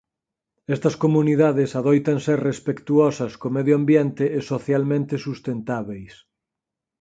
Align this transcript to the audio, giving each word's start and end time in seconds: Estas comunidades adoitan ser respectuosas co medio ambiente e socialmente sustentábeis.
Estas 0.75 0.95
comunidades 1.03 1.69
adoitan 1.79 2.17
ser 2.27 2.37
respectuosas 2.49 3.31
co 3.39 3.47
medio 3.57 3.73
ambiente 3.81 4.25
e 4.37 4.39
socialmente 4.51 5.15
sustentábeis. 5.27 6.13